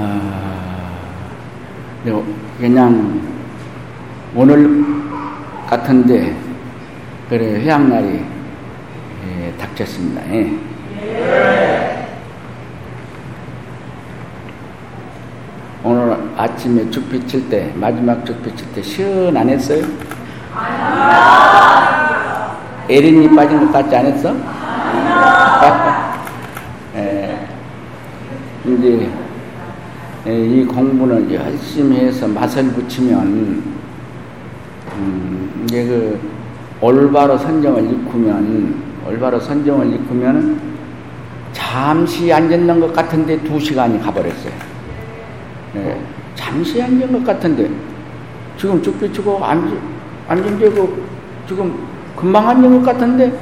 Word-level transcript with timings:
아, 0.00 0.96
그냥 2.60 3.20
오늘 4.32 4.84
같은데 5.66 6.36
그래 7.28 7.60
해양날이 7.60 8.24
예, 9.26 9.52
닥쳤습니다. 9.58 10.22
예. 10.32 10.56
오늘 15.82 16.16
아침에 16.36 16.88
죽 16.90 17.10
비칠 17.10 17.48
때 17.48 17.72
마지막 17.74 18.24
죽 18.24 18.40
비칠 18.42 18.72
때 18.72 18.80
시원안했어요? 18.80 19.84
에린이 22.88 23.34
빠진 23.34 23.66
것 23.66 23.72
같지 23.72 23.96
않았어? 23.96 24.32
예, 26.94 27.48
이제 28.64 29.02
예, 29.02 29.27
이 30.30 30.64
공부는 30.64 31.32
열심히 31.32 32.00
해서 32.00 32.28
맛을 32.28 32.64
붙이면 32.64 33.62
음, 34.94 35.64
이제 35.64 35.86
그 35.86 36.20
올바로 36.80 37.38
선정을 37.38 37.84
일으면 37.84 38.74
올바로 39.06 39.40
선정을 39.40 39.86
일으면 39.86 40.60
잠시 41.52 42.30
앉았는 42.30 42.78
것 42.78 42.92
같은데 42.92 43.42
두 43.42 43.58
시간이 43.58 44.00
가버렸어요. 44.00 44.52
예, 45.76 45.98
잠시 46.34 46.82
앉은 46.82 47.10
것 47.10 47.24
같은데 47.24 47.70
지금 48.58 48.82
쭉 48.82 49.00
비추고 49.00 49.42
앉, 49.42 49.78
앉은 50.28 50.58
데고 50.58 50.94
지금 51.46 51.74
금방 52.14 52.48
앉은 52.48 52.82
것 52.82 52.92
같은데 52.92 53.32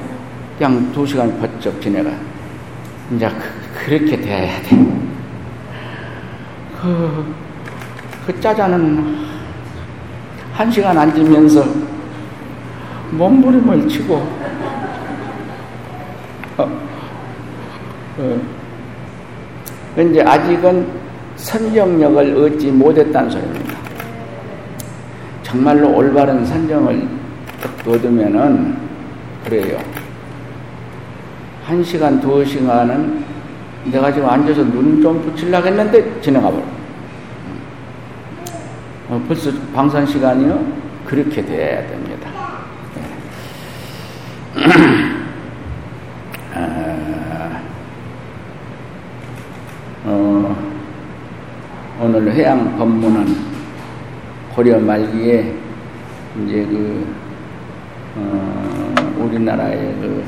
그냥 0.57 0.93
두 0.93 1.05
시간 1.05 1.37
번쩍 1.41 1.81
지내가 1.83 2.11
이제 3.15 3.29
그, 3.75 3.91
렇게 3.91 4.21
돼야 4.21 4.63
돼. 4.63 5.06
그, 6.81 7.35
그 8.27 8.41
짜자는 8.41 9.27
한 10.53 10.71
시간 10.71 10.97
앉으면서 10.97 11.65
몸부림을 13.11 13.89
치고 13.89 14.15
어, 16.57 16.71
어, 18.19 18.41
이제 20.01 20.23
아직은 20.23 20.87
선정력을 21.37 22.37
얻지 22.37 22.71
못했다는 22.73 23.31
소리입니다. 23.31 23.77
정말로 25.43 25.95
올바른 25.95 26.45
선정을 26.45 27.07
얻으면은 27.87 28.77
그래요. 29.45 29.79
한 31.65 31.83
시간, 31.85 32.21
두 32.21 32.45
시간은 32.45 33.26
내가 33.91 34.13
지금 34.13 34.29
앉아서 34.29 34.63
눈 34.65 35.01
좀 35.03 35.23
붙이려고 35.23 35.67
했는데 35.67 36.21
지나가 36.21 36.51
버려. 36.51 36.63
어, 39.09 39.25
벌써 39.29 39.51
방산 39.75 40.05
시간이요? 40.07 40.87
그렇게 41.05 41.45
돼야 41.45 41.87
됩니다. 41.87 42.29
네. 42.97 43.03
아, 46.55 47.61
어, 50.05 50.57
오늘 52.01 52.33
해양 52.33 52.77
법문은 52.77 53.37
고려 54.55 54.79
말기에 54.81 55.55
이제 56.45 56.67
그, 56.69 57.07
어, 58.17 58.95
우리나라의 59.19 59.79
그 60.01 60.25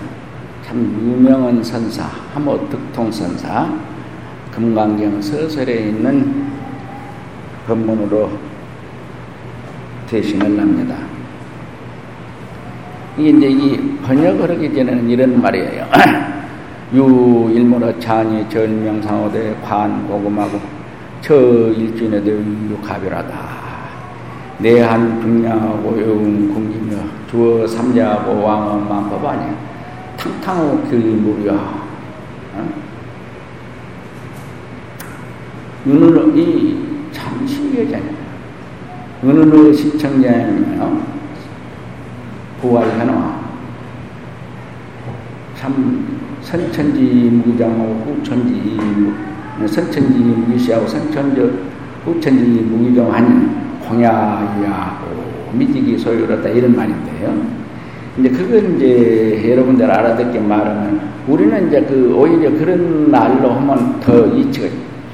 참 0.69 0.77
유명한 1.03 1.65
선사, 1.65 2.05
하모 2.35 2.69
득통 2.69 3.11
선사, 3.11 3.73
금강경 4.53 5.23
서설에 5.23 5.89
있는 5.89 6.47
법문으로 7.67 8.31
대신을 10.07 10.61
합니다. 10.61 10.95
이게 13.17 13.31
이제 13.31 13.49
이 13.49 13.97
번역을 14.03 14.51
하기 14.51 14.75
전에는 14.75 15.09
이런 15.09 15.41
말이에요. 15.41 15.87
유 16.93 17.51
일문어 17.51 17.99
찬이 17.99 18.47
절명상호대 18.51 19.57
관 19.65 20.07
고금하고 20.07 20.61
저 21.23 21.35
일진에도 21.35 22.31
유가별하다. 22.31 23.35
내한 24.59 25.19
중량하고 25.23 25.99
여운 26.03 26.53
궁기며 26.53 27.03
주어 27.31 27.67
삼자하고 27.67 28.43
왕은 28.43 28.87
만법 28.87 29.25
아니야. 29.25 29.78
탕탕하고 30.41 30.89
길무려. 30.89 31.55
어? 31.55 32.69
눈으로 35.85 36.37
이 36.37 36.89
참 37.13 37.47
신기하잖아요. 37.47 38.15
눈으로 39.23 39.73
신청자이며 39.73 41.01
부활해놔. 42.61 43.39
참 45.57 46.07
선천지 46.41 47.01
무기장하고 47.03 48.05
후천지 48.07 48.79
선천지 49.67 50.19
무기시하고 50.21 50.87
선천지 50.87 51.59
후천지 52.05 52.45
무기정하니 52.45 53.81
공야야고 53.81 55.51
미지기 55.55 55.99
소유롭다 55.99 56.49
이런 56.51 56.77
말인데요. 56.77 57.58
이제 58.19 58.29
그걸 58.31 58.75
이제 58.77 59.51
여러분들 59.53 59.91
알아듣게 59.91 60.39
말하면 60.41 61.01
우리는 61.29 61.69
이제 61.69 61.81
그 61.83 62.15
오히려 62.17 62.51
그런 62.51 63.11
말로 63.11 63.51
하면 63.53 64.01
더 64.01 64.27
이치가 64.27 64.67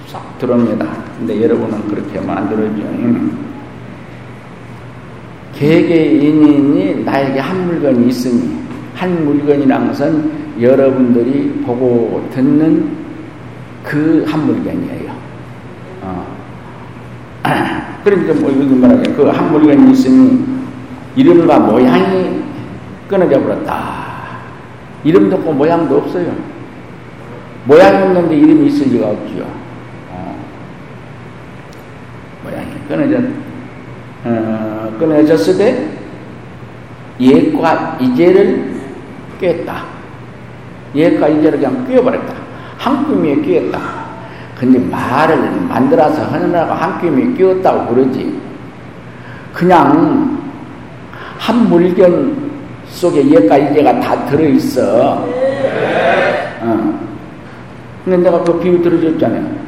쏙 0.07 0.21
들어옵니다. 0.39 0.87
근데 1.19 1.43
여러분은 1.43 1.87
그렇게 1.89 2.19
하면 2.19 2.39
안 2.39 2.49
들어오죠. 2.49 2.83
개개인이 5.55 7.05
나에게 7.05 7.39
한 7.39 7.67
물건이 7.67 8.09
있으니 8.09 8.59
한 8.95 9.25
물건이란 9.25 9.89
것은 9.89 10.31
여러분들이 10.61 11.63
보고 11.65 12.27
듣는 12.33 12.89
그 13.83 14.25
한 14.27 14.47
물건이에요. 14.47 15.13
어. 16.03 16.27
그러니까 18.05 18.35
뭐 18.35 18.51
여기 18.51 18.75
말하자면 18.75 19.17
그 19.17 19.25
한 19.31 19.53
물건이 19.53 19.93
있으니 19.93 20.45
이름과 21.17 21.59
모양이 21.61 22.44
끊어져 23.09 23.41
버렸다. 23.41 24.05
이름도 25.05 25.37
없고 25.37 25.53
모양도 25.53 25.99
없어요. 25.99 26.35
모양이 27.65 28.03
없는데 28.03 28.37
이름이 28.37 28.67
있을 28.67 28.89
리가 28.93 29.09
없지요. 29.09 29.45
어. 30.11 30.37
모양이 32.43 32.69
끊어져, 32.89 33.27
어, 34.25 34.97
끊어졌을 34.99 35.59
때 35.59 35.89
옛과 37.21 37.99
이제를 38.01 38.75
꿰었다. 39.41 39.85
옛과 40.95 41.29
이제를 41.29 41.59
그냥 41.59 41.87
꿰어버렸다. 41.87 42.35
한 42.79 43.07
뼘에 43.07 43.41
꿰었다. 43.41 43.81
근데 44.59 44.79
말을 44.79 45.51
만들어서 45.69 46.25
하느라고 46.25 46.73
한 46.73 46.99
뼘에 47.01 47.35
꿰었다고 47.35 47.95
그러지. 47.95 48.39
그냥 49.53 50.39
한 51.39 51.69
물견 51.69 52.44
속에 52.95 53.29
예가 53.29 53.59
이제가 53.59 54.01
다 54.01 54.25
들어있어. 54.27 55.25
어. 56.63 57.01
근데 58.05 58.19
내가 58.19 58.43
그 58.43 58.59
비유 58.61 58.81
들어줬잖아요. 58.83 59.65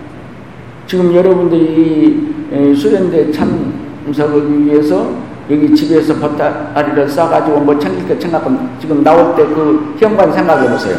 지금 0.86 1.12
여러분들이 1.14 2.34
수련대 2.76 3.32
참석을 3.32 4.64
위해서 4.64 5.10
여기 5.50 5.74
집에서 5.74 6.14
버타리를 6.14 7.08
싸가지고 7.08 7.60
뭐 7.60 7.78
챙길 7.78 8.08
거 8.08 8.18
챙각하면 8.18 8.70
지금 8.80 9.02
나올 9.02 9.34
때 9.36 9.44
그 9.44 9.96
현관 9.98 10.32
생각해 10.32 10.68
보세요. 10.68 10.96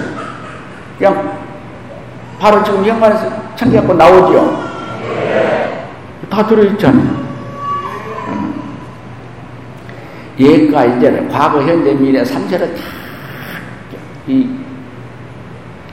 그냥 0.98 1.38
바로 2.40 2.64
지금 2.64 2.84
현관에서 2.84 3.30
챙겨갖고 3.56 3.94
나오죠. 3.94 4.68
다 6.30 6.46
들어있잖아요. 6.46 7.27
예가 10.40 10.86
이제는 10.86 11.28
과거, 11.30 11.62
현재, 11.62 11.94
미래 11.94 12.24
삼세를 12.24 12.76
다 12.76 12.82
이, 14.28 14.50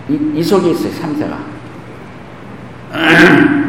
이, 0.09 0.33
이 0.35 0.43
속에 0.43 0.71
있어요, 0.71 0.93
삼세가. 0.93 1.39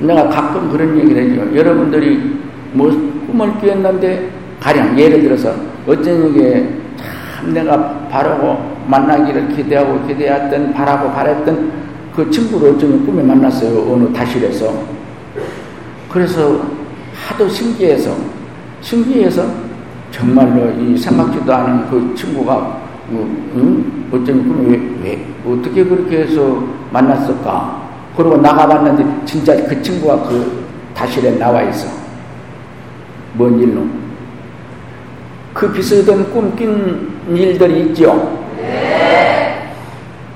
내가 0.00 0.28
가끔 0.28 0.70
그런 0.70 0.98
얘기를 0.98 1.30
해요. 1.30 1.48
여러분들이 1.54 2.38
뭐 2.72 2.90
꿈을 3.26 3.54
꾸었는데, 3.54 4.30
가령 4.60 4.98
예를 4.98 5.22
들어서 5.22 5.54
어쩐 5.86 6.28
얘기에 6.28 6.68
참 7.36 7.54
내가 7.54 8.08
바라고 8.08 8.74
만나기를 8.88 9.48
기대하고 9.48 10.06
기대했던, 10.06 10.72
바라고 10.74 11.10
바랬던 11.12 11.84
그 12.14 12.30
친구를 12.30 12.74
어쩌면 12.74 13.04
꿈에 13.06 13.22
만났어요. 13.22 13.92
어느 13.92 14.12
다실에서. 14.12 14.84
그래서 16.10 16.62
하도 17.14 17.48
신기해서 17.48 18.16
신기해서 18.84 19.44
정말로 20.10 20.70
이 20.78 20.96
생각지도 20.96 21.52
않은 21.52 21.88
그 21.88 22.14
친구가 22.14 22.82
뭐, 23.08 23.22
음? 23.56 24.08
어쩌면 24.12 24.66
왜, 24.66 24.78
왜, 25.02 25.26
어떻게 25.44 25.84
그렇게 25.84 26.18
해서 26.18 26.62
만났을까? 26.92 27.82
그러고 28.14 28.36
나가봤는데 28.36 29.24
진짜 29.24 29.56
그 29.66 29.82
친구가 29.82 30.28
그 30.28 30.64
다실에 30.94 31.38
나와 31.38 31.62
있어. 31.62 31.88
뭔 33.32 33.58
일로? 33.58 33.86
그 35.54 35.72
비슷한 35.72 36.30
꿈낀 36.30 37.08
일들이 37.34 37.86
있죠. 37.86 38.44
네. 38.56 39.72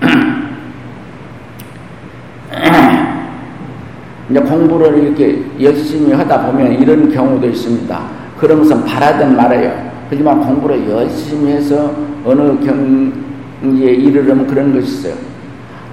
이제 4.30 4.40
공부를 4.40 5.04
이렇게 5.04 5.44
열심히 5.60 6.12
하다 6.12 6.46
보면 6.46 6.72
이런 6.72 7.12
경우도 7.12 7.46
있습니다. 7.46 8.17
것은 8.38 8.84
바라든 8.84 9.36
말아요. 9.36 9.88
하지만 10.10 10.40
공부를 10.40 10.88
열심히 10.88 11.52
해서 11.52 11.92
어느 12.24 12.58
경지에 12.60 13.92
이르려면 13.92 14.46
그런 14.46 14.72
것이 14.72 14.98
있어요. 14.98 15.14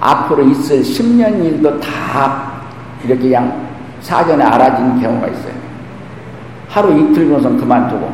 앞으로 0.00 0.44
있을 0.44 0.82
10년 0.82 1.44
일도 1.44 1.80
다 1.80 2.62
이렇게 3.04 3.22
그냥 3.22 3.66
사전에 4.00 4.44
알아진 4.44 5.00
경우가 5.00 5.26
있어요. 5.28 5.52
하루 6.68 6.92
이틀 6.92 7.28
정도 7.28 7.56
그만두고 7.56 8.10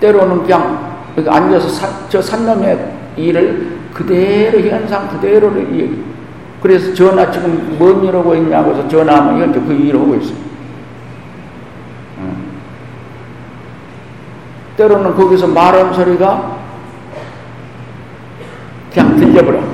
때로는 0.00 0.42
그냥 0.42 0.92
앉아서 1.16 1.68
사, 1.68 1.88
저 2.08 2.20
산남의 2.20 2.92
일을 3.16 3.78
그대로 3.94 4.60
현상 4.60 5.08
그대로를 5.08 5.74
얘기. 5.74 6.02
그래서 6.60 6.92
전화 6.94 7.30
지금 7.30 7.76
뭔 7.78 8.04
일하고 8.04 8.34
있냐고 8.34 8.72
해서 8.72 8.86
전화하면 8.88 9.40
현재 9.40 9.60
그 9.60 9.72
일을 9.72 10.00
하고 10.00 10.14
있어요. 10.16 10.51
때로는 14.82 15.14
거기서 15.14 15.46
말하는 15.46 15.94
소리가 15.94 16.58
그냥 18.92 19.16
들려버려. 19.16 19.72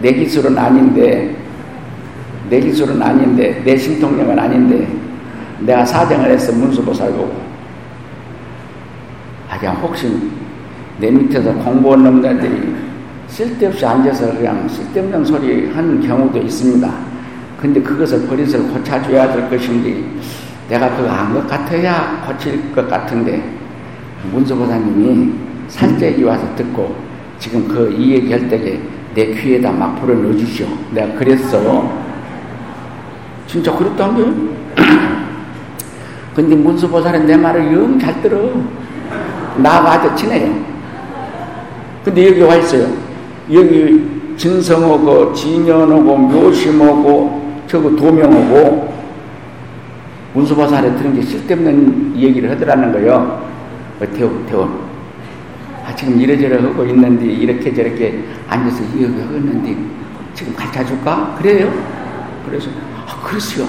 내 0.00 0.12
기술은 0.12 0.58
아닌데, 0.58 1.34
내 2.50 2.60
기술은 2.60 3.00
아닌데, 3.00 3.62
내 3.64 3.76
신통력은 3.76 4.38
아닌데, 4.38 4.86
내가 5.60 5.84
사정을 5.84 6.30
해서 6.30 6.52
문수보살고, 6.52 7.34
아, 9.48 9.58
그냥 9.58 9.76
혹시 9.76 10.30
내 10.98 11.10
밑에서 11.10 11.54
공부한 11.54 12.02
놈들이 12.04 12.74
쓸데없이 13.28 13.84
앉아서 13.84 14.34
그냥 14.34 14.68
쓸데없는 14.68 15.24
소리 15.24 15.70
하는 15.70 16.00
경우도 16.00 16.38
있습니다. 16.38 17.13
근데 17.64 17.80
그것을 17.80 18.26
버릇을 18.26 18.62
고쳐줘야 18.64 19.32
될 19.32 19.48
것인데, 19.48 20.04
내가 20.68 20.94
그거 20.94 21.08
안 21.08 21.32
것 21.32 21.46
같아야 21.48 22.22
고칠 22.26 22.70
것 22.74 22.86
같은데, 22.90 23.42
문수보사님이 24.30 25.32
살짝이 25.68 26.22
와서 26.24 26.46
듣고, 26.56 26.94
지금 27.38 27.66
그 27.66 27.90
이 27.90 28.12
얘기할 28.16 28.50
때에 28.50 28.78
내 29.14 29.28
귀에다 29.28 29.72
막 29.72 29.98
불을 29.98 30.24
넣어주시오. 30.24 30.66
내가 30.90 31.14
그랬어. 31.14 31.90
진짜 33.46 33.72
그랬단 33.74 34.14
거예요. 34.14 34.34
근데 36.36 36.54
문수보살은 36.54 37.26
내 37.26 37.34
말을 37.34 37.72
영 37.72 37.98
잘 37.98 38.20
들어. 38.20 38.50
나하고 39.56 39.88
아주 39.88 40.14
친해요. 40.16 40.52
근데 42.04 42.28
여기 42.28 42.42
와 42.42 42.56
있어요. 42.56 42.88
여기 43.50 44.04
진성하고 44.36 45.32
진연하고 45.32 46.16
묘심하고 46.18 47.43
저거 47.66 47.90
도명하고 47.96 48.92
문수보살에 50.34 50.94
들은 50.96 51.14
게 51.14 51.22
쓸데없는 51.22 52.16
얘기를 52.16 52.50
하더라는 52.50 52.92
거예요. 52.92 53.44
어, 54.00 54.06
태원, 54.14 54.44
태원. 54.46 54.84
아, 55.84 55.94
지금 55.94 56.20
이래저래 56.20 56.60
하고 56.60 56.84
있는데 56.84 57.26
이렇게 57.26 57.72
저렇게 57.72 58.24
앉아서 58.48 58.82
이렇게 58.96 59.22
하는데 59.22 59.76
지금 60.34 60.54
가르쳐 60.54 60.84
줄까? 60.84 61.36
그래요? 61.38 61.72
그래서 62.46 62.68
아, 63.06 63.20
그랬어요. 63.22 63.66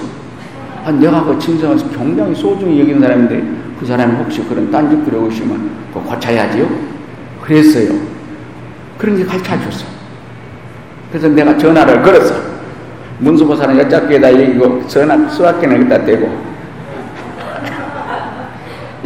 아, 0.84 0.90
내가 0.90 1.24
그 1.24 1.38
진성에서 1.38 1.88
굉장히 1.90 2.34
소중히 2.34 2.80
여기는 2.80 3.00
사람인데 3.00 3.44
그 3.78 3.86
사람이 3.86 4.16
혹시 4.16 4.42
그런 4.42 4.70
딴짓 4.70 5.04
그러고시면 5.04 5.70
그거 5.92 6.00
고쳐야지요? 6.00 6.68
그랬어요. 7.42 8.00
그런 8.98 9.16
게 9.16 9.24
가르쳐 9.24 9.58
줬어. 9.60 9.86
그래서 11.10 11.28
내가 11.28 11.56
전화를 11.56 12.02
걸었어. 12.02 12.45
문수보 13.18 13.56
사는 13.56 13.78
여짝기에다 13.78 14.32
얘기고 14.40 14.86
전화 14.86 15.28
수학기는 15.28 15.76
여기다 15.76 16.04
대고 16.04 16.30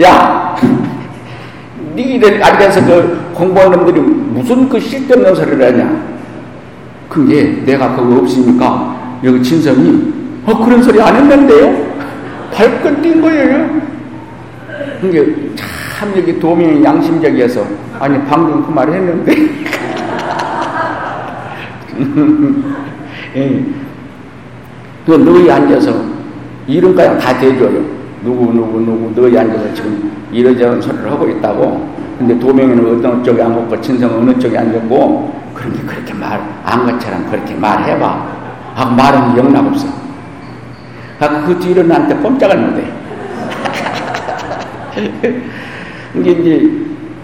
야 0.03 0.57
니들 1.95 2.43
앉아서 2.43 2.85
그 2.85 3.31
공부하는 3.35 3.79
놈들이 3.79 4.01
무슨 4.01 4.69
그 4.69 4.79
쓸데없는 4.81 5.35
소리를 5.35 5.67
하냐. 5.67 6.11
그게 7.09 7.63
내가 7.65 7.97
그거 7.97 8.19
없으니까 8.19 9.19
여기 9.25 9.43
진성이 9.43 10.13
어 10.47 10.65
그런 10.65 10.83
소리 10.83 11.01
안 11.03 11.17
했는데요? 11.17 11.91
발끈 12.53 13.03
뛴 13.03 13.21
거예요. 13.21 13.81
그게 15.01 15.51
참 15.57 16.13
여기 16.17 16.39
도민이 16.39 16.85
양심적이어서 16.85 17.65
아니 17.99 18.23
방금 18.25 18.65
그 18.65 18.71
말을 18.71 18.95
했는데 18.95 19.35
예. 23.37 23.80
그 25.11 25.17
너희 25.17 25.51
앉아서 25.51 25.93
이름까지 26.69 27.19
다 27.19 27.37
대줘요. 27.37 27.83
누구 28.23 28.53
누구 28.53 28.79
누구 28.79 29.13
너희 29.21 29.37
앉아서 29.37 29.75
지금 29.75 30.13
이러저런 30.31 30.81
소리를 30.81 31.11
하고 31.11 31.29
있다고. 31.29 31.91
근데 32.17 32.39
도명이는 32.39 32.99
어떤 32.99 33.25
쪽에 33.25 33.43
앉았고 33.43 33.81
친성은 33.81 34.19
어느 34.19 34.39
쪽에 34.39 34.57
앉았고 34.57 35.41
그런게 35.53 35.81
그렇게 35.83 36.15
말 36.15 36.41
안 36.65 36.87
것처럼 36.87 37.29
그렇게 37.29 37.55
말해봐. 37.57 38.27
아 38.77 38.85
말은 38.85 39.37
영락 39.37 39.67
없어. 39.67 39.89
아, 41.19 41.45
그 41.45 41.59
뒤로 41.59 41.83
나한테 41.83 42.15
꼼짝을 42.15 42.57
못해. 42.57 42.85
이게 46.15 46.31
이제 46.31 46.71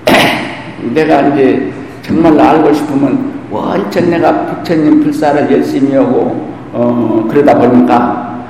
내가 0.93 1.21
이제 1.29 1.73
정말로 2.03 2.43
알고 2.43 2.73
싶으면 2.73 3.33
원천 3.49 4.11
내가 4.11 4.47
부처님 4.47 5.05
불사를 5.05 5.53
열심히 5.53 5.95
하고 5.95 6.56
어, 6.79 7.27
그러다 7.31 7.59
보니까 7.59 8.45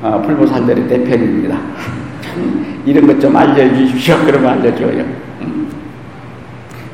어, 0.00 0.22
불보살들의 0.24 0.88
대표입니다. 0.88 1.58
이런 2.86 3.06
것 3.06 3.20
좀 3.20 3.36
알려주십시오. 3.36 4.16
그러면 4.24 4.52
알려줘요. 4.52 5.04
음. 5.42 5.70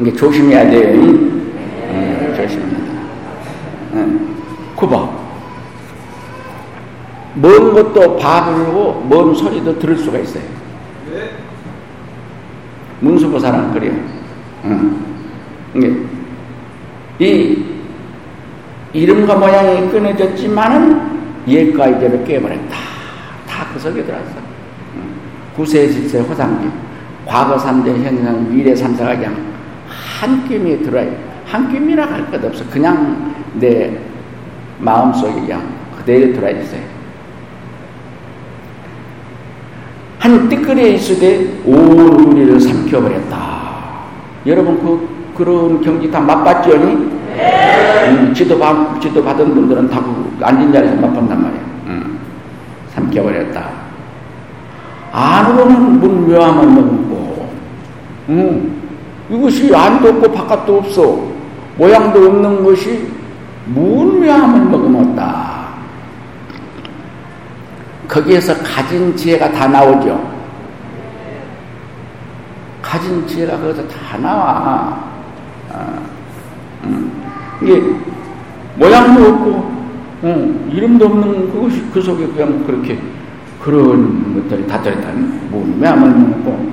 이게 0.00 0.13
조심해야 0.13 0.69
돼요. 0.69 0.94
음, 0.94 2.34
돼. 2.37 2.46
음. 3.93 4.37
쿠바. 4.75 5.08
먼 7.37 7.72
것도 7.75 8.17
바르고 8.17 9.06
먼 9.08 9.32
소리도 9.32 9.79
들을 9.79 9.96
수가 9.96 10.19
있어요. 10.19 10.43
문수보사는 12.99 13.72
그래요. 13.75 13.93
음. 14.65 15.05
이게 15.77 15.96
이 17.19 17.74
이름과 18.94 19.34
모양이 19.36 19.89
끊어졌지만은 19.91 21.15
예가 21.46 21.89
이제를 21.89 22.24
깨버렸다. 22.24 22.77
다 23.46 23.67
그 23.74 23.79
속에 23.81 24.05
들어왔어. 24.05 24.31
구세, 25.56 25.89
질세, 25.89 26.20
호상기, 26.20 26.69
과거 27.27 27.58
삼대, 27.58 27.91
현상, 27.91 28.48
미래 28.55 28.74
삼사가 28.74 29.17
그냥 29.17 29.36
한 30.20 30.48
끼미에 30.48 30.79
들어요. 30.79 31.10
한 31.44 31.70
끼미라 31.72 32.06
할 32.06 32.27
것 32.31 32.43
없어. 32.44 32.65
그냥 32.70 33.34
내 33.55 33.98
마음속에 34.79 35.32
그냥 35.41 35.63
그대로 35.98 36.32
들어와 36.32 36.51
있어요. 36.51 36.81
한 40.20 40.48
띠끌에 40.48 40.91
있으되 40.94 41.60
온 41.67 41.98
우리를 42.32 42.58
삼켜버렸다. 42.60 43.65
여러분 44.46 44.79
그 44.81 45.08
그런 45.36 45.81
경지 45.82 46.10
다 46.10 46.20
맛봤죠? 46.20 46.79
네. 46.79 47.14
음, 47.34 48.34
지도, 48.34 48.58
받, 48.58 49.00
지도 49.00 49.22
받은 49.22 49.55
분들은 49.55 49.88
다그 49.91 50.38
앉은 50.43 50.72
자리에서 50.72 50.96
맛본단 51.00 51.43
말이에요. 51.43 51.64
음, 51.86 52.19
삼켜버렸다. 52.94 53.69
안으로는 55.12 56.00
문 56.00 56.29
묘함을 56.29 56.67
먹고, 56.67 57.50
음, 58.29 58.82
이것이 59.31 59.74
안도 59.74 60.08
없고 60.08 60.32
바깥도 60.32 60.79
없어. 60.79 61.34
모양도 61.76 62.26
없는 62.26 62.64
것이 62.64 63.08
문묘함을 63.67 64.60
먹음었다. 64.67 65.55
거기에서 68.06 68.55
가진 68.62 69.17
지혜가 69.17 69.50
다 69.50 69.67
나오죠. 69.67 70.34
가진 72.82 73.26
지혜가 73.26 73.58
거기서 73.58 73.88
다 73.88 74.19
나와. 74.19 74.98
아, 75.72 75.98
음. 76.84 77.24
이게 77.63 77.82
모양도 78.77 79.23
없고, 79.23 79.75
음, 80.25 80.70
이름도 80.73 81.06
없는 81.06 81.53
그것이 81.53 81.84
그 81.93 82.01
속에 82.01 82.27
그냥 82.27 82.65
그렇게 82.67 82.99
그런 83.63 84.34
것들이 84.34 84.67
다 84.67 84.81
들어있다는 84.82 85.51
문매함을 85.51 86.11
먹고 86.11 86.73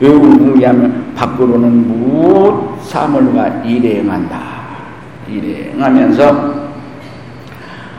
외국을 0.00 0.38
공개하면 0.38 1.14
밖으로는 1.14 1.88
무엇 1.88 2.82
사물과 2.82 3.62
일행한다. 3.64 4.40
일행하면서 5.28 6.62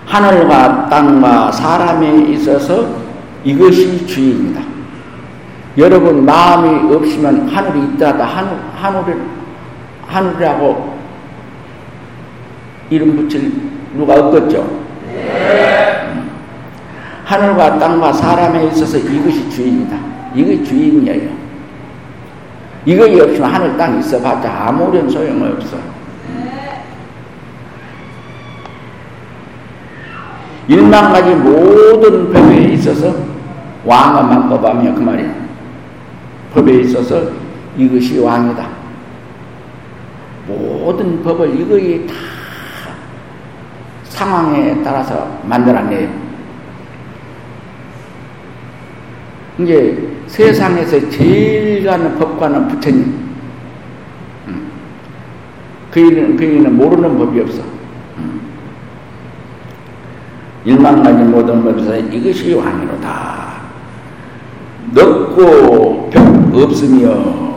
하늘과 0.05 0.89
땅과 0.89 1.51
사람에 1.51 2.31
있어서 2.33 2.87
이것이 3.43 4.05
주입니다. 4.05 4.61
여러분 5.77 6.23
마음이 6.25 6.93
없으면 6.93 7.47
하늘이 7.47 7.85
있다다 7.85 8.23
하늘 8.23 8.51
하늘을 8.75 9.21
하늘이라고 10.05 10.92
이름 12.93 13.15
붙일 13.15 13.51
누가 13.95 14.13
없겠죠? 14.13 14.83
네. 15.07 16.13
하늘과 17.25 17.79
땅과 17.79 18.13
사람에 18.13 18.67
있어서 18.67 18.99
이것이 18.99 19.49
주인이다. 19.49 19.97
이게 20.35 20.63
주인이에요. 20.63 21.31
이거 22.85 23.05
없으면 23.05 23.49
하늘 23.49 23.75
땅 23.77 23.97
있어봤자 23.97 24.67
아무런 24.67 25.09
소용없어. 25.09 25.77
일만 30.67 31.11
가지 31.11 31.31
모든 31.33 32.31
법에 32.31 32.73
있어서 32.73 33.15
왕은 33.85 34.49
법하며 34.49 34.93
그 34.93 34.99
말이야. 34.99 35.33
법에 36.53 36.81
있어서 36.81 37.23
이것이 37.75 38.19
왕이다. 38.19 38.67
모든 40.47 41.23
법을 41.23 41.59
이거에 41.59 42.05
다 42.05 42.13
상황에 44.13 44.81
따라서 44.83 45.39
만들어내요. 45.43 46.07
이제 49.59 50.07
세상에서 50.27 51.09
제일 51.09 51.83
가는 51.83 52.17
법관은 52.17 52.67
부처님. 52.67 53.03
음. 54.47 54.71
그이는, 55.91 56.37
그이는 56.37 56.75
모르는 56.75 57.17
법이 57.17 57.41
없어. 57.41 57.63
음. 58.17 58.41
일만 60.65 61.03
가지 61.03 61.23
모든 61.23 61.63
법에서 61.63 61.97
이것이 61.97 62.53
왕이로다. 62.53 63.53
넓고 64.91 66.09
벽 66.11 66.55
없으며 66.55 67.53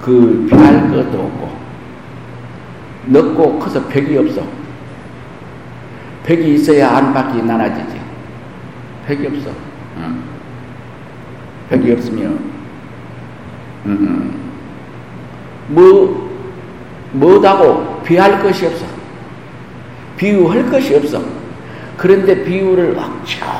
그 0.00 0.46
피할 0.48 0.90
것도 0.90 1.16
없고 1.16 1.52
넓고 3.06 3.58
커서 3.60 3.86
벽이 3.86 4.16
없어. 4.18 4.61
벽이 6.24 6.54
있어야 6.54 6.96
안팎이 6.96 7.42
나눠지지. 7.42 8.00
벽이 9.06 9.26
없어. 9.26 9.50
응. 9.98 10.22
벽이 11.68 11.92
없으면 11.92 12.38
음. 13.86 14.34
뭐 15.68 16.30
뭐다고 17.12 18.00
비할 18.02 18.42
것이 18.42 18.66
없어. 18.66 18.86
비유할 20.16 20.70
것이 20.70 20.94
없어. 20.94 21.20
그런데 21.96 22.44
비유를 22.44 22.96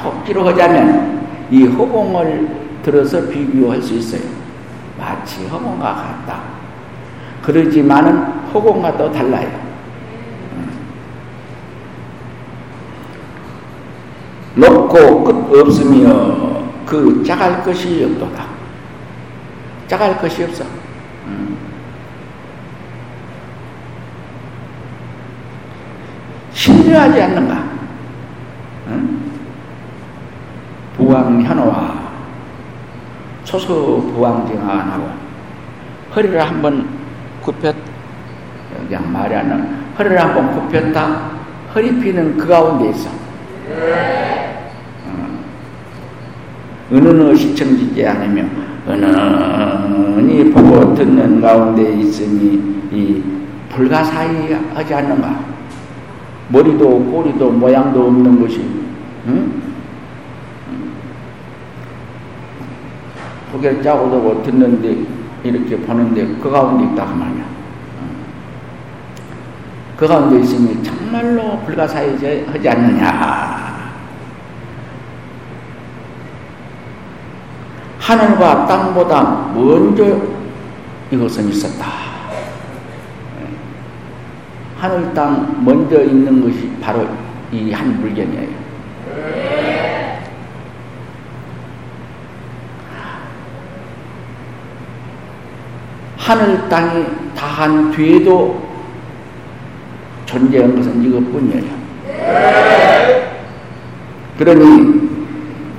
억지로 0.05 0.47
하자면 0.47 1.27
이 1.51 1.65
허공을 1.65 2.49
들어서 2.83 3.29
비교할 3.29 3.83
수 3.83 3.95
있어요. 3.95 4.23
마치 4.99 5.47
허공과 5.47 5.95
같다. 6.27 6.41
그러지만은 7.43 8.23
허공과 8.53 8.97
또 8.97 9.11
달라요. 9.11 9.62
높고 14.55 15.25
끝 15.25 15.61
없으며 15.61 16.63
그 16.85 17.23
짜갈 17.25 17.63
것이 17.63 18.05
없도다. 18.05 18.45
짜갈 19.89 20.19
것이 20.19 20.45
없어. 20.45 20.65
음. 21.27 21.57
신뢰하지 26.53 27.23
않는가? 27.23 27.65
응? 28.89 29.21
부왕 30.97 31.43
현호와 31.43 32.03
초소 33.45 34.03
부왕증안하고 34.15 35.09
허리를 36.15 36.41
한번 36.41 36.89
굽혔 37.43 37.75
그냥 38.87 39.13
말이 39.13 39.35
안 39.35 39.95
허리를 39.99 40.21
한번 40.21 40.53
굽혔다 40.53 41.31
허리 41.75 41.99
피는 41.99 42.37
그 42.37 42.47
가운데 42.47 42.91
있어. 42.91 43.11
은은의 46.93 47.37
시청지지 47.37 48.07
않으며 48.07 48.45
은은히 48.87 50.51
보고 50.51 50.95
듣는 50.95 51.41
가운데 51.41 51.95
있으니 51.95 52.81
이 52.93 53.23
불가사의하지 53.71 54.95
않는가? 54.95 55.41
머리도 56.49 57.05
꼬리도 57.05 57.51
모양도 57.51 58.09
없는 58.09 58.43
것이 58.43 58.61
응? 59.27 59.63
고개를 63.53 63.83
짜고 63.83 64.11
두고 64.11 64.43
듣는데 64.43 65.07
이렇게 65.45 65.77
보는데 65.79 66.27
그 66.43 66.51
가운데 66.51 66.85
있다 66.85 67.07
그 67.07 67.13
말이야. 67.15 67.45
그 69.97 70.07
가운데 70.07 70.41
있으니 70.41 70.83
정말로 70.83 71.59
불가사의하지 71.61 72.69
않느냐. 72.69 73.62
하늘과 78.03 78.67
땅보다 78.67 79.53
먼저 79.55 80.21
이것은 81.13 81.49
있었다. 81.51 81.87
하늘 84.77 85.15
땅 85.15 85.65
먼저 85.65 86.03
있는 86.03 86.43
것이 86.43 86.69
바로 86.81 87.07
이 87.53 87.71
한 87.71 88.01
물견이에요. 88.01 88.49
하늘 96.17 96.69
땅이 96.69 97.05
다한 97.35 97.91
뒤에도 97.91 98.63
존재한 100.25 100.75
것은 100.77 101.03
이것뿐이에요. 101.03 101.83
그러니 104.39 105.11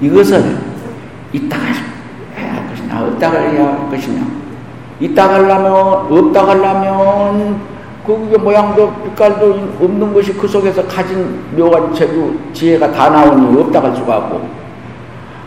이것을 0.01 0.57
이따가 1.31 1.63
아, 1.65 1.82
없다 3.07 3.31
그래야 3.31 3.67
할 3.67 3.89
것이냐. 3.89 4.25
있다 4.99 5.27
가려면, 5.27 5.75
없다 6.09 6.45
가려면, 6.45 7.61
그 8.05 8.11
모양도 8.11 8.91
빛깔도 9.03 9.75
없는 9.81 10.13
것이 10.13 10.33
그 10.33 10.47
속에서 10.47 10.85
가진 10.87 11.39
묘한 11.55 11.93
재주, 11.93 12.37
지혜가 12.53 12.91
다 12.91 13.09
나오니 13.09 13.59
없다 13.61 13.81
갈 13.81 13.95
수가 13.95 14.17
없고, 14.17 14.41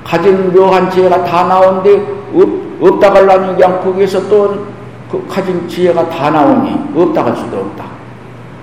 가진 0.05 0.53
묘한 0.53 0.91
지혜가 0.91 1.25
다 1.25 1.45
나오는데, 1.45 2.07
없, 2.35 2.49
없다 2.81 3.11
가려면 3.11 3.57
그냥 3.57 3.81
거기에서 3.83 4.29
또 4.29 4.77
그 5.11 5.25
가진 5.29 5.69
지혜가 5.69 6.09
다 6.09 6.31
나오니 6.31 6.91
없다 6.95 7.25
갈 7.25 7.37
수도 7.37 7.59
없다. 7.59 7.85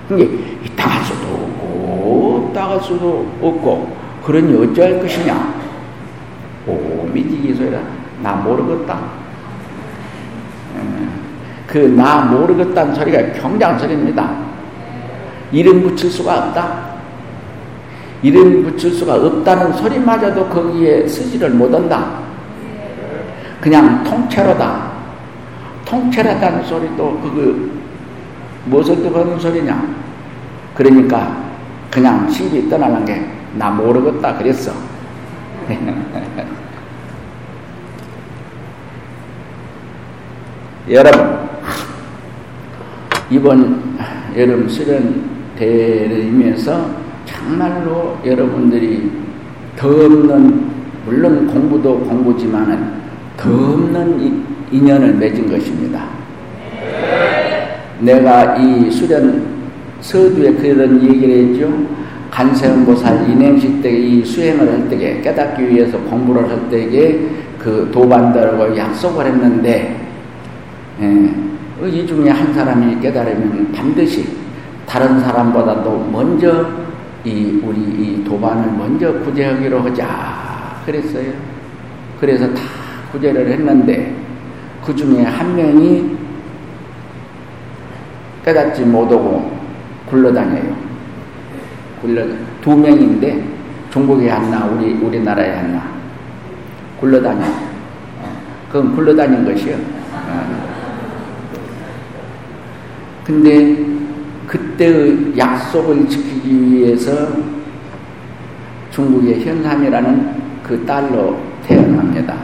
그게 0.08 0.24
있다 0.64 0.88
갈 0.88 1.02
수도 1.02 1.26
없고, 1.26 2.46
없다 2.48 2.68
갈 2.68 2.80
수도 2.80 3.26
없고, 3.40 3.96
그러니 4.24 4.54
어찌할 4.62 5.00
것이냐. 5.00 5.54
오, 6.66 7.08
미지기 7.12 7.54
소리라. 7.54 7.80
나 8.24 8.32
모르겠다. 8.36 8.98
그 11.66 11.78
나 11.94 12.22
모르겠다는 12.24 12.94
소리가 12.94 13.32
경장 13.40 13.78
소리입니다. 13.78 14.30
이름 15.52 15.82
붙일 15.82 16.10
수가 16.10 16.38
없다. 16.38 16.94
이름 18.22 18.62
붙일 18.64 18.92
수가 18.94 19.14
없다는 19.16 19.72
소리마저도 19.74 20.46
거기에 20.48 21.06
쓰지를 21.06 21.50
못한다. 21.50 22.18
그냥 23.60 24.02
통째로다. 24.04 24.92
통째로다는 25.84 26.64
소리도 26.64 27.20
그 27.22 27.80
무엇을 28.66 28.96
뜻하는 29.02 29.38
소리냐? 29.38 29.86
그러니까 30.74 31.36
그냥 31.90 32.26
집이 32.28 32.68
떠나는 32.70 33.04
게 33.04 33.34
나 33.56 33.70
모르겠다 33.70 34.36
그랬어. 34.36 34.72
여러분, 40.90 41.38
이번 43.30 43.96
여름 44.36 44.68
수련 44.68 45.24
대회를 45.56 46.24
이면서 46.24 46.90
정말로 47.24 48.18
여러분들이 48.24 49.10
더 49.76 49.88
없는, 49.88 50.72
물론 51.06 51.46
공부도 51.46 52.00
공부지만은 52.00 53.02
더 53.36 53.50
없는 53.50 54.44
인연을 54.70 55.14
맺은 55.14 55.48
것입니다. 55.50 56.04
내가 58.00 58.56
이 58.56 58.90
수련 58.90 59.54
서두에 60.02 60.52
그런 60.52 61.02
얘기를 61.02 61.48
했죠. 61.48 61.72
간세음보살 62.30 63.30
인행식 63.30 63.80
때 63.80 63.90
이 63.90 64.22
수행을 64.22 64.70
할 64.70 64.88
때에 64.90 65.22
깨닫기 65.22 65.66
위해서 65.70 65.96
공부를 65.98 66.46
할 66.46 66.68
때에 66.68 67.20
그 67.58 67.88
도반들과 67.90 68.76
약속을 68.76 69.24
했는데 69.24 70.03
예, 70.03 70.03
이 70.98 72.06
중에 72.06 72.30
한 72.30 72.54
사람이 72.54 73.00
깨달으면 73.00 73.72
반드시 73.72 74.28
다른 74.86 75.18
사람보다도 75.20 76.08
먼저 76.12 76.66
이 77.24 77.60
우리 77.64 77.78
이 77.80 78.24
도반을 78.24 78.72
먼저 78.72 79.12
구제하기로 79.20 79.80
하자 79.80 80.82
그랬어요. 80.86 81.32
그래서 82.20 82.52
다 82.54 82.62
구제를 83.12 83.50
했는데 83.50 84.14
그 84.84 84.94
중에 84.94 85.22
한 85.24 85.56
명이 85.56 86.16
깨닫지 88.44 88.84
못하고 88.84 89.50
굴러다녀요. 90.06 90.76
굴러 92.00 92.26
두 92.60 92.76
명인데 92.76 93.42
중국에 93.90 94.28
하나 94.28 94.66
우리 94.66 94.92
우리나라에 94.92 95.56
하나 95.56 95.82
굴러다녀. 97.00 97.44
그건 98.68 98.94
굴러다닌 98.94 99.44
것이요. 99.44 99.76
근데 103.24 103.76
그때의 104.46 105.36
약속을 105.36 106.06
지키기 106.08 106.72
위해서 106.72 107.28
중국의 108.90 109.44
현삼이라는 109.44 110.42
그 110.62 110.84
딸로 110.86 111.38
태어납니다. 111.66 112.34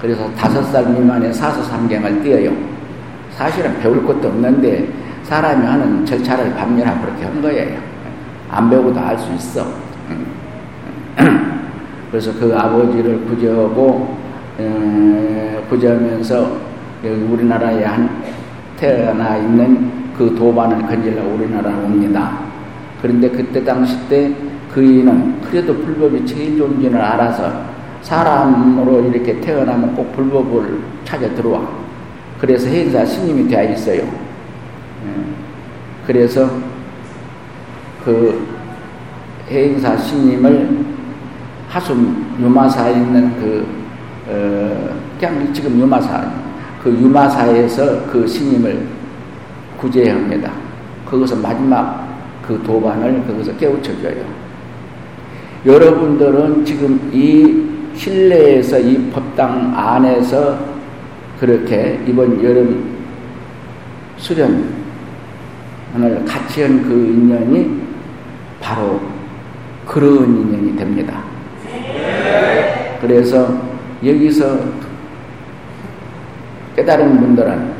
그래서 0.00 0.28
다섯 0.34 0.62
살 0.64 0.86
미만의 0.90 1.32
사서삼경을 1.32 2.22
띄어요. 2.22 2.52
사실은 3.30 3.78
배울 3.80 4.04
것도 4.04 4.28
없는데 4.28 4.88
사람이 5.22 5.64
하는 5.64 6.04
절차를 6.04 6.52
반면하고 6.54 7.06
그렇게 7.06 7.24
한 7.24 7.40
거예요. 7.40 7.78
안 8.50 8.68
배우고도 8.68 9.00
알 9.00 9.16
수 9.18 9.32
있어. 9.34 9.66
그래서 12.10 12.32
그 12.38 12.54
아버지를 12.54 13.24
구제하고 13.24 14.16
구제하면서 15.68 16.56
여기 17.04 17.22
우리나라에 17.22 17.84
한 17.84 18.22
태어나 18.76 19.36
있는 19.36 19.93
그 20.16 20.34
도반을 20.34 20.86
건질러 20.86 21.22
우리나라로 21.34 21.84
옵니다. 21.84 22.38
그런데 23.00 23.28
그때 23.28 23.62
당시 23.64 23.96
때 24.08 24.32
그이는 24.72 25.40
그래도 25.42 25.74
불법이 25.74 26.24
제일 26.26 26.56
줄을 26.56 26.96
알아서 26.96 27.52
사람으로 28.02 29.08
이렇게 29.08 29.40
태어나면 29.40 29.94
꼭 29.94 30.12
불법을 30.14 30.78
찾아 31.04 31.28
들어와. 31.34 31.62
그래서 32.40 32.68
해인사 32.68 33.04
스님이 33.04 33.48
되어 33.48 33.72
있어요. 33.72 34.02
그래서 36.06 36.50
그 38.04 38.46
해인사 39.50 39.96
스님을 39.96 40.84
하숨 41.68 42.36
유마사에 42.40 42.92
있는 42.92 43.34
그, 43.36 43.66
어, 44.28 44.96
그냥 45.18 45.52
지금 45.52 45.80
유마사, 45.80 46.30
그 46.82 46.90
유마사에서 46.90 48.06
그 48.06 48.26
스님을 48.28 48.86
구제합니다. 49.84 50.50
거기서 51.06 51.36
마지막 51.36 52.08
그 52.46 52.60
도반을 52.62 53.26
거기서 53.26 53.54
깨우쳐줘요. 53.56 54.24
여러분들은 55.66 56.64
지금 56.64 57.10
이 57.12 57.96
실내에서 57.96 58.78
이 58.80 59.10
법당 59.10 59.72
안에서 59.76 60.58
그렇게 61.38 62.02
이번 62.06 62.42
여름 62.42 62.94
수련 64.16 64.72
오늘 65.94 66.24
같이 66.24 66.62
한 66.62 66.82
그 66.82 66.90
인연이 66.92 67.82
바로 68.60 69.00
그런 69.86 70.24
인연이 70.24 70.76
됩니다. 70.76 71.22
그래서 73.00 73.54
여기서 74.04 74.58
깨달은 76.74 77.20
분들은 77.20 77.72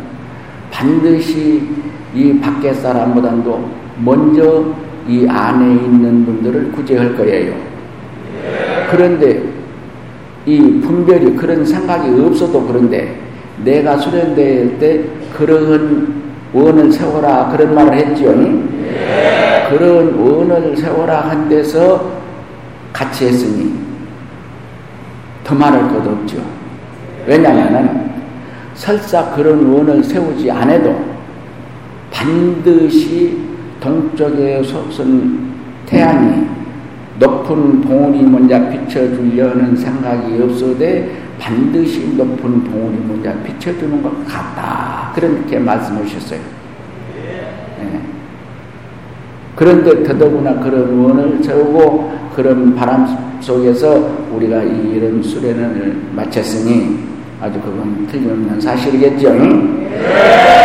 반드시 0.71 1.67
이 2.15 2.39
밖에 2.41 2.73
사람보다도 2.73 3.71
먼저 4.05 4.65
이 5.09 5.27
안에 5.29 5.75
있는 5.75 6.25
분들을 6.25 6.73
구제할 6.73 7.17
거예요. 7.17 7.55
그런데 8.91 9.43
이 10.47 10.81
분별이 10.81 11.37
그런 11.37 11.65
생각이 11.65 12.21
없어도 12.21 12.67
그런데 12.67 13.19
내가 13.65 13.97
수련될 13.97 14.79
때 14.79 15.05
그런 15.37 16.23
원을 16.53 16.93
세워라 16.93 17.49
그런 17.51 17.75
말을 17.75 17.95
했지요. 17.95 18.33
네. 18.37 19.67
그런 19.71 20.15
원을 20.15 20.77
세워라 20.77 21.21
한 21.23 21.49
데서 21.49 22.13
같이 22.93 23.27
했으니 23.27 23.75
더 25.43 25.55
말할 25.55 25.89
것도 25.89 26.11
없죠. 26.11 26.37
왜냐하면 27.27 28.13
설사 28.75 29.31
그런 29.35 29.67
원을 29.67 30.03
세우지 30.03 30.51
않아도 30.51 31.14
반드시 32.15 33.37
동쪽에 33.81 34.63
솟은 34.63 35.53
태양이 35.85 36.47
높은 37.19 37.81
봉우리 37.81 38.23
먼저 38.23 38.71
비춰주려는 38.71 39.77
생각이 39.77 40.41
없어도 40.41 40.85
반드시 41.39 42.15
높은 42.17 42.65
봉우리 42.65 42.97
문자 42.99 43.35
비춰주는 43.43 44.01
것 44.01 44.27
같다. 44.27 45.13
그렇게 45.15 45.59
말씀하셨어요. 45.59 46.41
네. 47.17 48.01
그런데 49.57 50.03
더더구나 50.05 50.61
그런 50.61 50.99
원을 50.99 51.43
세우고 51.43 52.31
그런 52.35 52.75
바람 52.75 53.39
속에서 53.41 54.27
우리가 54.33 54.63
이런 54.63 55.23
수련을 55.23 55.97
마쳤으니 56.13 56.99
아주 57.41 57.61
그건 57.61 58.07
틀림없는 58.07 58.61
사실이겠죠. 58.61 60.64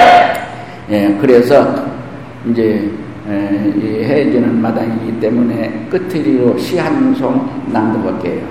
예, 0.90 1.18
그래서 1.22 1.86
이제 2.50 2.90
에, 3.28 4.04
해지는 4.06 4.60
마당이기 4.62 5.20
때문에 5.20 5.88
끝으로 5.90 6.58
시 6.58 6.80
한 6.80 7.14
송 7.16 7.48
낭독할게요. 7.72 8.48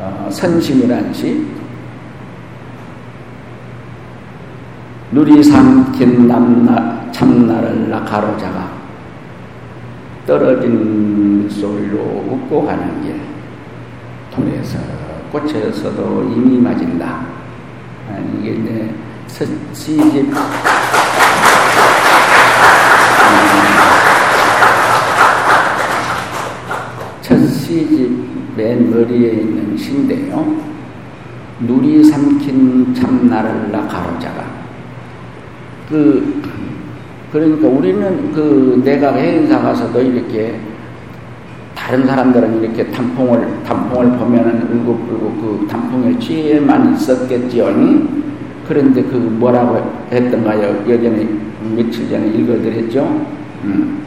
어, 0.00 0.28
선심이란 0.30 1.12
시 1.12 1.44
누리 5.10 5.42
삼킨 5.42 6.28
남나 6.28 7.10
참나를 7.10 7.90
가로자가 8.04 8.70
떨어진 10.26 11.48
소리로 11.50 11.98
웃고 12.28 12.66
가는 12.66 13.02
길 13.02 13.18
통해서 14.30 14.78
꽃에서도 15.32 16.32
이미 16.36 16.58
맞은다. 16.60 17.26
이게 18.38 18.50
이제 18.52 18.94
시집 19.72 20.30
첫 27.22 27.36
시집 27.48 28.10
맨 28.58 28.90
머리에 28.90 29.34
있는 29.34 29.76
시인데요. 29.76 30.56
누리 31.60 32.02
삼킨 32.02 32.92
참나를라 32.92 33.86
가로자가. 33.86 34.44
그, 35.88 36.42
그러니까 37.32 37.68
우리는 37.68 38.32
그 38.32 38.82
내가 38.84 39.12
해인사 39.12 39.60
가서도 39.60 40.00
이렇게 40.02 40.58
다른 41.76 42.04
사람들은 42.04 42.60
이렇게 42.60 42.84
단풍을, 42.90 43.62
단풍을 43.64 44.18
보면은 44.18 44.62
울고불고 44.72 45.30
그 45.40 45.66
단풍의 45.70 46.18
취에만 46.18 46.94
있었겠지요. 46.94 47.66
그런데 48.66 49.02
그 49.04 49.14
뭐라고 49.14 49.80
했던가요? 50.10 50.84
예전에 50.86 51.28
며칠 51.76 52.10
전에 52.10 52.26
읽어드렸죠? 52.26 53.24
음. 53.64 54.02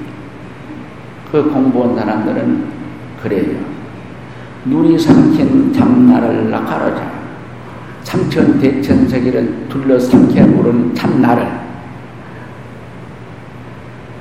그 1.32 1.50
공부한 1.50 1.96
사람들은 1.96 2.66
그래요. 3.24 3.81
눈이 4.66 4.98
삼킨 4.98 5.74
참나를 5.74 6.52
가로자 6.52 7.12
삼천 8.04 8.60
대천세계를 8.60 9.68
둘러 9.70 9.98
삼켜 9.98 10.46
부른 10.46 10.94
참나를 10.94 11.48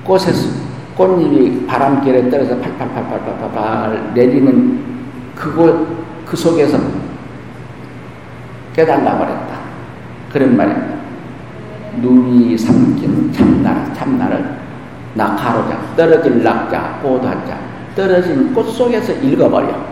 꽃에서 0.05 0.48
꽃잎이 0.96 1.66
바람결에 1.66 2.31
떨어져 2.31 2.59
팔팔팔팔팔팔 2.59 4.12
내리는 4.14 4.81
그곳 5.35 5.87
그 6.26 6.37
속에서 6.37 6.79
깨달아 8.74 9.18
버렸다. 9.18 9.61
그런 10.33 10.57
말입니다. 10.57 10.94
눈이 12.00 12.57
삼킨 12.57 13.33
참나 13.33 13.92
참나를 13.92 14.59
낙하로자 15.14 15.96
떨어질 15.96 16.42
낙자 16.42 17.00
꽃한자 17.03 17.59
떨어진 17.96 18.55
꽃 18.55 18.64
속에서 18.70 19.12
읽어버려. 19.12 19.89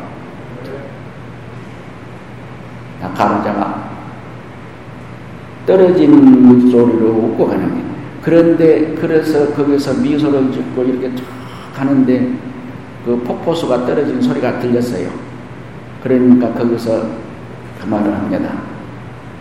가로자가 3.14 3.88
떨어진 5.66 6.10
물소리로 6.46 7.08
웃고 7.08 7.46
가는 7.46 7.68
거예요. 7.68 7.84
그런데 8.22 8.94
그래서 8.94 9.52
거기서 9.52 10.00
미소를 10.00 10.50
짓고 10.52 10.82
이렇게 10.82 11.14
쫙 11.14 11.24
가는데 11.74 12.32
그 13.04 13.16
폭포수가 13.18 13.86
떨어진 13.86 14.20
소리가 14.20 14.58
들렸어요. 14.58 15.08
그러니까 16.02 16.52
거기서 16.52 17.06
그 17.80 17.86
말을 17.86 18.14
합니다. 18.14 18.50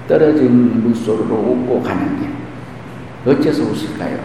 떨어진 0.07 0.83
물소리로 0.83 1.33
웃고 1.33 1.81
가는 1.81 2.19
길. 2.19 2.29
어째서 3.25 3.63
웃을까요? 3.63 4.17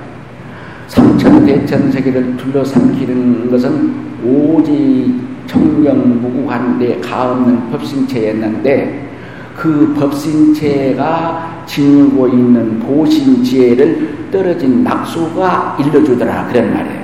삼천 0.86 1.46
대천 1.46 1.90
세계를 1.90 2.36
둘러삼키는 2.36 3.50
것은 3.50 3.94
오직 4.24 5.20
청명무구한데 5.46 7.00
가없는 7.00 7.70
법신체였는데 7.70 9.11
그 9.56 9.94
법신체가 9.98 11.64
지니고 11.66 12.28
있는 12.28 12.80
보신지혜를 12.80 14.30
떨어진 14.30 14.82
낙수가 14.82 15.76
일러주더라 15.80 16.48
그런 16.48 16.72
말이에요. 16.72 17.02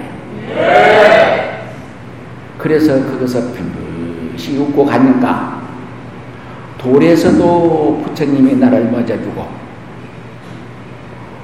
그래서 2.59 2.95
그것을 2.95 3.53
편히 3.53 4.59
웃고 4.59 4.85
갔는가? 4.85 5.59
돌에서도 6.79 8.03
부처님이 8.05 8.57
나를 8.57 8.91
맞아주고 8.91 9.47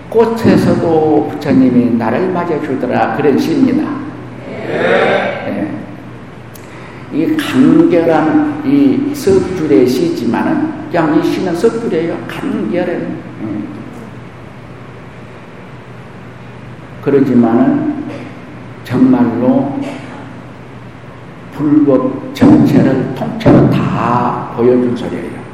꽃에서도 0.09 1.29
부처님이 1.33 1.97
나를 1.97 2.31
맞아주더라 2.31 3.17
그런 3.17 3.37
시입니다. 3.37 3.91
네. 4.49 5.24
이 7.57 7.75
간결한 7.95 8.63
이 8.67 9.15
석줄의 9.15 9.87
시지만은 9.87 10.89
그냥 10.91 11.19
이 11.19 11.23
시는 11.25 11.55
석줄이에요. 11.55 12.19
간결한. 12.27 13.01
네. 13.43 13.65
그러지만은 17.03 18.05
정말로 18.83 19.79
불법 21.53 22.35
전체를 22.35 23.15
통째로 23.15 23.71
다 23.71 24.53
보여준 24.57 24.97
소리예요. 24.97 25.45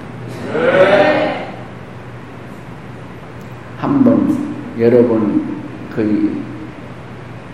한번 3.77 4.39
여러분 4.79 5.45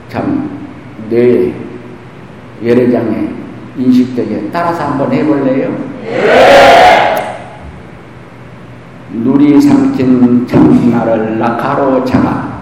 그참뇌 0.09 1.52
여러 2.64 2.90
장에 2.90 3.45
인식되게 3.78 4.50
따라서 4.52 4.84
한번 4.84 5.12
해볼래요? 5.12 5.76
누리 9.12 9.60
삼킨 9.60 10.46
참나를 10.46 11.38
낙하로 11.38 12.04
자가 12.04 12.56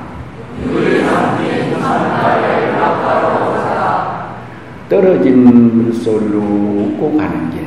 떨어진 4.89 5.45
물소리로 5.45 6.39
웃고 6.39 7.17
가는 7.17 7.51
길. 7.51 7.65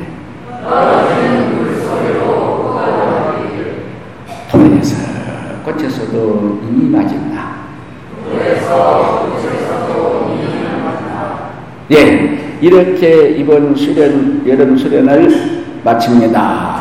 떨어진 0.62 1.56
물소리로 1.56 2.24
웃고 2.24 2.74
가는 2.74 3.48
길. 3.50 3.82
돌에서 4.50 4.96
꽃에서도 5.64 6.60
눈이 6.62 6.88
맞은다. 6.90 7.48
돌에서 8.24 9.28
꽃에서도 9.32 10.28
눈이 10.28 10.82
맞은다. 10.84 11.38
예, 11.90 12.37
이렇게 12.60 13.36
이번 13.38 13.74
수련 13.74 14.42
여름 14.46 14.76
수련을 14.76 15.62
마칩니다. 15.84 16.77